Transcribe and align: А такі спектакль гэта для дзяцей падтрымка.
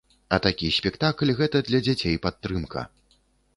А 0.37 0.37
такі 0.45 0.69
спектакль 0.77 1.33
гэта 1.41 1.61
для 1.69 1.83
дзяцей 1.89 2.19
падтрымка. 2.27 2.89